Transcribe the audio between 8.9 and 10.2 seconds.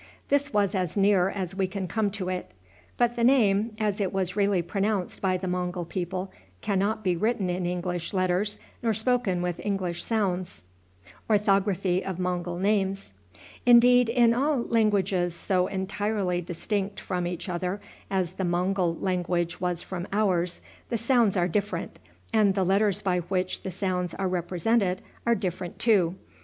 spoken with English